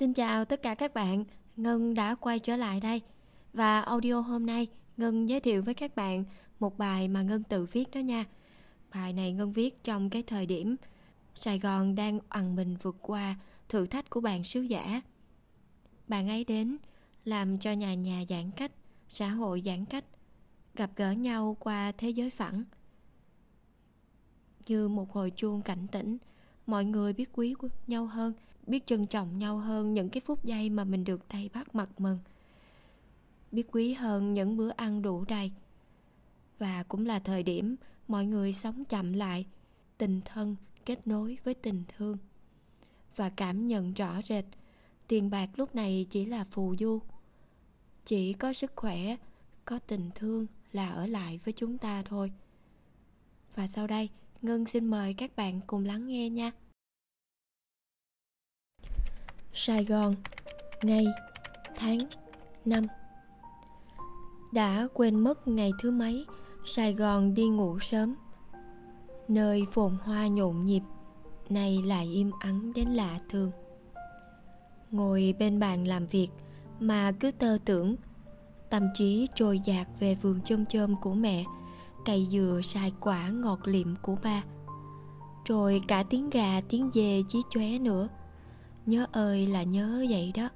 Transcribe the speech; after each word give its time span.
Xin 0.00 0.12
chào 0.12 0.44
tất 0.44 0.62
cả 0.62 0.74
các 0.74 0.94
bạn, 0.94 1.24
Ngân 1.56 1.94
đã 1.94 2.14
quay 2.14 2.38
trở 2.38 2.56
lại 2.56 2.80
đây. 2.80 3.02
Và 3.52 3.80
audio 3.80 4.20
hôm 4.20 4.46
nay 4.46 4.66
Ngân 4.96 5.28
giới 5.28 5.40
thiệu 5.40 5.62
với 5.62 5.74
các 5.74 5.96
bạn 5.96 6.24
một 6.60 6.78
bài 6.78 7.08
mà 7.08 7.22
Ngân 7.22 7.42
tự 7.42 7.66
viết 7.72 7.90
đó 7.90 7.98
nha. 7.98 8.24
Bài 8.94 9.12
này 9.12 9.32
Ngân 9.32 9.52
viết 9.52 9.84
trong 9.84 10.10
cái 10.10 10.22
thời 10.22 10.46
điểm 10.46 10.76
Sài 11.34 11.58
Gòn 11.58 11.94
đang 11.94 12.18
ằn 12.28 12.56
mình 12.56 12.76
vượt 12.82 12.96
qua 13.02 13.36
thử 13.68 13.86
thách 13.86 14.10
của 14.10 14.20
bạn 14.20 14.44
sứ 14.44 14.60
giả. 14.60 15.02
Bạn 16.08 16.28
ấy 16.28 16.44
đến 16.44 16.76
làm 17.24 17.58
cho 17.58 17.72
nhà 17.72 17.94
nhà 17.94 18.24
giãn 18.28 18.50
cách, 18.50 18.72
xã 19.08 19.28
hội 19.28 19.62
giãn 19.66 19.84
cách 19.84 20.04
Gặp 20.74 20.90
gỡ 20.96 21.10
nhau 21.10 21.56
qua 21.60 21.92
thế 21.98 22.10
giới 22.10 22.30
phẳng. 22.30 22.64
Như 24.66 24.88
một 24.88 25.12
hồi 25.12 25.32
chuông 25.36 25.62
cảnh 25.62 25.86
tỉnh 25.92 26.18
Mọi 26.66 26.84
người 26.84 27.12
biết 27.12 27.30
quý 27.32 27.54
nhau 27.86 28.06
hơn 28.06 28.32
biết 28.70 28.86
trân 28.86 29.06
trọng 29.06 29.38
nhau 29.38 29.58
hơn 29.58 29.94
những 29.94 30.08
cái 30.08 30.20
phút 30.20 30.44
giây 30.44 30.70
mà 30.70 30.84
mình 30.84 31.04
được 31.04 31.28
tay 31.28 31.50
bắt 31.54 31.74
mặt 31.74 32.00
mừng. 32.00 32.18
Biết 33.52 33.66
quý 33.72 33.92
hơn 33.92 34.34
những 34.34 34.56
bữa 34.56 34.70
ăn 34.70 35.02
đủ 35.02 35.24
đầy. 35.28 35.52
Và 36.58 36.82
cũng 36.82 37.06
là 37.06 37.18
thời 37.18 37.42
điểm 37.42 37.76
mọi 38.08 38.26
người 38.26 38.52
sống 38.52 38.84
chậm 38.84 39.12
lại, 39.12 39.46
tình 39.98 40.20
thân 40.24 40.56
kết 40.84 41.06
nối 41.06 41.38
với 41.44 41.54
tình 41.54 41.82
thương. 41.96 42.18
Và 43.16 43.30
cảm 43.30 43.66
nhận 43.66 43.94
rõ 43.94 44.22
rệt, 44.22 44.44
tiền 45.08 45.30
bạc 45.30 45.50
lúc 45.56 45.74
này 45.74 46.06
chỉ 46.10 46.24
là 46.24 46.44
phù 46.44 46.74
du. 46.78 47.00
Chỉ 48.04 48.32
có 48.32 48.52
sức 48.52 48.72
khỏe, 48.76 49.16
có 49.64 49.78
tình 49.78 50.10
thương 50.14 50.46
là 50.72 50.90
ở 50.90 51.06
lại 51.06 51.40
với 51.44 51.52
chúng 51.52 51.78
ta 51.78 52.02
thôi. 52.02 52.32
Và 53.54 53.66
sau 53.66 53.86
đây, 53.86 54.08
ngân 54.42 54.66
xin 54.66 54.86
mời 54.86 55.14
các 55.14 55.36
bạn 55.36 55.60
cùng 55.66 55.84
lắng 55.84 56.06
nghe 56.06 56.30
nha. 56.30 56.50
Sài 59.52 59.84
Gòn, 59.84 60.14
Ngày 60.82 61.06
Tháng 61.76 61.98
Năm. 62.64 62.84
Đã 64.52 64.88
quên 64.94 65.20
mất 65.20 65.48
ngày 65.48 65.72
thứ 65.82 65.90
mấy, 65.90 66.26
Sài 66.64 66.94
Gòn 66.94 67.34
đi 67.34 67.48
ngủ 67.48 67.78
sớm. 67.78 68.14
Nơi 69.28 69.66
phồn 69.72 69.96
hoa 70.04 70.26
nhộn 70.26 70.64
nhịp, 70.64 70.82
Nay 71.48 71.82
lại 71.86 72.06
im 72.06 72.30
ắng 72.40 72.72
đến 72.74 72.88
lạ 72.88 73.18
thường. 73.28 73.50
Ngồi 74.90 75.34
bên 75.38 75.60
bàn 75.60 75.84
làm 75.86 76.06
việc 76.06 76.28
Mà 76.80 77.12
cứ 77.20 77.30
tơ 77.30 77.58
tưởng, 77.64 77.96
Tâm 78.70 78.88
trí 78.94 79.26
trôi 79.34 79.60
dạt 79.60 79.88
về 80.00 80.14
vườn 80.14 80.40
chôm 80.44 80.66
chôm 80.66 80.96
của 81.00 81.14
mẹ 81.14 81.44
Cây 82.04 82.26
dừa 82.30 82.60
sai 82.64 82.92
quả 83.00 83.28
ngọt 83.28 83.60
liệm 83.64 83.96
của 84.02 84.16
ba. 84.22 84.44
Rồi 85.44 85.80
cả 85.88 86.02
tiếng 86.02 86.30
gà 86.30 86.60
tiếng 86.68 86.90
dê 86.94 87.22
chí 87.28 87.42
chóe 87.50 87.78
nữa 87.78 88.08
nhớ 88.90 89.06
ơi 89.12 89.46
là 89.46 89.62
nhớ 89.62 90.06
vậy 90.08 90.32
đó. 90.34 90.48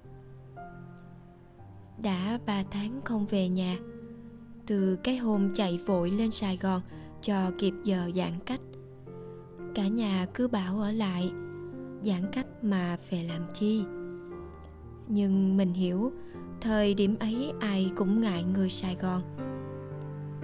Đã 2.02 2.38
ba 2.46 2.62
tháng 2.70 3.00
không 3.04 3.27
về 3.27 3.48
nhà, 3.48 3.77
từ 4.66 4.96
cái 4.96 5.16
hôm 5.16 5.54
chạy 5.54 5.78
vội 5.86 6.10
lên 6.10 6.30
sài 6.30 6.56
gòn 6.56 6.80
cho 7.22 7.50
kịp 7.58 7.74
giờ 7.84 8.10
giãn 8.14 8.32
cách. 8.46 8.60
Cả 9.74 9.88
nhà 9.88 10.27
cứ 10.34 10.48
bảo 10.48 10.80
ở 10.80 10.92
lại, 10.92 11.32
giãn 12.02 12.22
cách 12.32 12.46
mà 12.62 12.98
về 13.10 13.22
làm 13.22 13.42
chi? 13.55 13.84
Nhưng 15.08 15.56
mình 15.56 15.72
hiểu, 15.72 16.12
thời 16.60 16.94
điểm 16.94 17.16
ấy 17.20 17.52
ai 17.60 17.92
cũng 17.96 18.20
ngại 18.20 18.44
người 18.44 18.70
sài 18.70 18.94
gòn. 18.94 19.22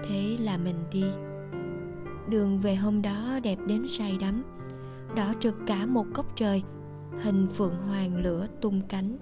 Thế 0.09 0.37
là 0.41 0.57
mình 0.57 0.77
đi. 0.93 1.05
Đường 2.29 2.61
về 2.61 2.75
hôm 2.75 3.03
đó 3.03 3.39
đẹp 3.43 3.59
đến 3.67 3.87
say 3.87 4.19
đắm, 4.21 4.43
đỏ 5.17 5.33
trực 5.41 5.55
cả 5.67 5.87
một 5.87 6.07
cốc 6.15 6.37
trời 6.37 6.63
hình 7.19 7.49
phượng 7.49 7.77
hoàng 7.77 8.17
lửa 8.17 8.47
tung 8.61 8.81
cánh. 8.89 9.17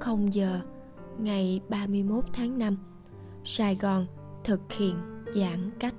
Không 0.00 0.34
giờ, 0.34 0.60
ngày 1.18 1.60
31 1.68 2.24
tháng 2.32 2.58
5, 2.58 2.76
Sài 3.44 3.76
Gòn 3.76 4.06
thực 4.44 4.72
hiện 4.72 4.96
giãn 5.34 5.70
cách. 5.78 5.94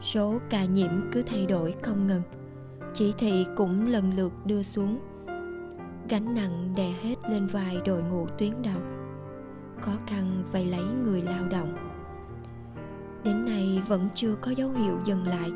Số 0.00 0.38
ca 0.50 0.64
nhiễm 0.64 0.90
cứ 1.12 1.22
thay 1.22 1.46
đổi 1.46 1.74
không 1.82 2.06
ngừng, 2.06 2.22
chỉ 2.94 3.14
thị 3.18 3.46
cũng 3.56 3.86
lần 3.86 4.16
lượt 4.16 4.32
đưa 4.44 4.62
xuống. 4.62 4.98
Gánh 6.08 6.34
nặng 6.34 6.74
đè 6.76 6.92
hết 7.02 7.14
lên 7.30 7.46
vai 7.46 7.80
đội 7.86 8.02
ngũ 8.02 8.26
tuyến 8.38 8.62
đầu. 8.62 8.80
Khó 9.80 9.92
khăn 10.06 10.44
phải 10.52 10.64
lấy 10.64 10.84
người 11.04 11.22
lao 11.22 11.44
động 11.50 11.95
đến 13.26 13.44
nay 13.44 13.82
vẫn 13.88 14.08
chưa 14.14 14.34
có 14.40 14.50
dấu 14.50 14.70
hiệu 14.70 14.98
dừng 15.04 15.26
lại. 15.26 15.50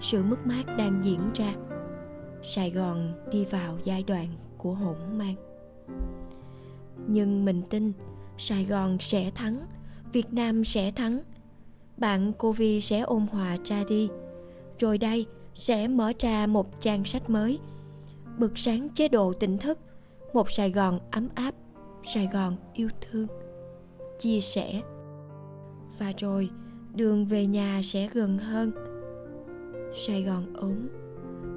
Sự 0.00 0.22
mất 0.22 0.46
mát 0.46 0.76
đang 0.76 1.02
diễn 1.02 1.20
ra. 1.34 1.54
Sài 2.42 2.70
gòn 2.70 3.12
đi 3.32 3.44
vào 3.44 3.78
giai 3.84 4.02
đoạn 4.02 4.28
của 4.58 4.74
hỗn 4.74 4.96
mang. 5.18 5.34
Nhưng 7.06 7.44
mình 7.44 7.62
tin 7.70 7.92
sài 8.36 8.64
gòn 8.64 8.96
sẽ 9.00 9.30
thắng, 9.34 9.66
việt 10.12 10.32
nam 10.32 10.64
sẽ 10.64 10.90
thắng. 10.90 11.20
Bạn 11.96 12.32
covid 12.32 12.84
sẽ 12.84 13.00
ôn 13.00 13.26
hòa 13.32 13.56
ra 13.64 13.84
đi. 13.88 14.08
Rồi 14.78 14.98
đây 14.98 15.26
sẽ 15.54 15.88
mở 15.88 16.12
ra 16.18 16.46
một 16.46 16.80
trang 16.80 17.04
sách 17.04 17.30
mới. 17.30 17.58
Bực 18.38 18.58
sáng 18.58 18.88
chế 18.88 19.08
độ 19.08 19.32
tỉnh 19.32 19.58
thức, 19.58 19.78
một 20.32 20.50
sài 20.50 20.70
gòn 20.70 21.00
ấm 21.10 21.28
áp, 21.34 21.54
sài 22.04 22.28
gòn 22.32 22.56
yêu 22.74 22.88
thương. 23.00 23.26
Chia 24.18 24.40
sẻ. 24.40 24.82
Và 25.98 26.12
rồi 26.18 26.50
đường 26.98 27.26
về 27.26 27.46
nhà 27.46 27.80
sẽ 27.84 28.08
gần 28.12 28.38
hơn. 28.38 28.72
Sài 30.06 30.22
gòn 30.22 30.44
ốm. 30.54 30.76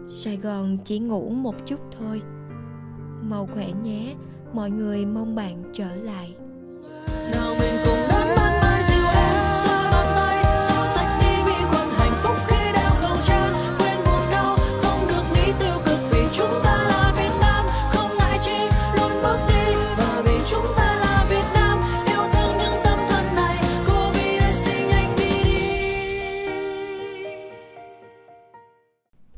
Sài 0.09 0.37
gòn 0.37 0.77
chỉ 0.85 0.99
ngủ 0.99 1.29
một 1.29 1.55
chút 1.65 1.79
thôi. 1.99 2.21
Mau 3.21 3.47
khỏe 3.53 3.71
nhé. 3.83 4.15
Mọi 4.53 4.71
người 4.71 5.05
mong 5.05 5.35
bạn 5.35 5.63
trở 5.73 5.95
lại. 5.95 6.35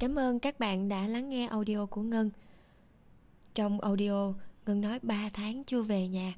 Cảm 0.04 0.20
ơn 0.20 0.40
các 0.40 0.60
bạn 0.60 0.90
đã 0.90 1.08
lắng 1.08 1.30
nghe 1.30 1.48
audio 1.48 1.86
của 1.86 2.02
Ngân. 2.02 2.30
Trong 3.56 3.80
audio, 3.80 4.34
Ngân 4.66 4.82
nói 4.82 5.00
3 5.02 5.30
tháng 5.34 5.64
chưa 5.64 5.82
về 5.82 6.08
nhà. 6.08 6.34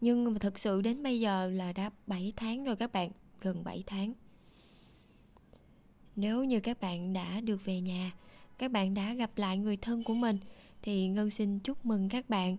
Nhưng 0.00 0.24
mà 0.24 0.38
thực 0.38 0.58
sự 0.58 0.82
đến 0.82 1.02
bây 1.02 1.20
giờ 1.20 1.46
là 1.46 1.72
đã 1.72 1.90
7 2.06 2.32
tháng 2.36 2.64
rồi 2.64 2.76
các 2.76 2.92
bạn, 2.92 3.10
gần 3.40 3.64
7 3.64 3.84
tháng. 3.86 4.12
Nếu 6.16 6.44
như 6.44 6.60
các 6.60 6.80
bạn 6.80 7.12
đã 7.12 7.40
được 7.40 7.64
về 7.64 7.80
nhà, 7.80 8.12
các 8.58 8.70
bạn 8.70 8.94
đã 8.94 9.14
gặp 9.14 9.30
lại 9.36 9.58
người 9.58 9.76
thân 9.76 10.04
của 10.04 10.14
mình 10.14 10.38
thì 10.82 11.08
Ngân 11.08 11.30
xin 11.30 11.58
chúc 11.58 11.86
mừng 11.86 12.08
các 12.08 12.28
bạn. 12.28 12.56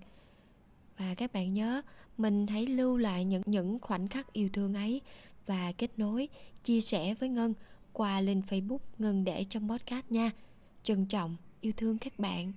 Và 0.97 1.15
các 1.15 1.33
bạn 1.33 1.53
nhớ, 1.53 1.81
mình 2.17 2.47
hãy 2.47 2.67
lưu 2.67 2.97
lại 2.97 3.25
những 3.25 3.41
những 3.45 3.79
khoảnh 3.79 4.07
khắc 4.07 4.33
yêu 4.33 4.49
thương 4.53 4.73
ấy 4.73 5.01
và 5.45 5.71
kết 5.71 5.99
nối, 5.99 6.29
chia 6.63 6.81
sẻ 6.81 7.13
với 7.13 7.29
Ngân 7.29 7.53
qua 7.93 8.21
link 8.21 8.45
Facebook 8.45 8.79
Ngân 8.99 9.23
để 9.23 9.43
trong 9.43 9.69
podcast 9.69 10.05
nha 10.09 10.31
trân 10.87 11.05
trọng 11.05 11.35
yêu 11.61 11.71
thương 11.77 11.97
các 11.97 12.19
bạn. 12.19 12.53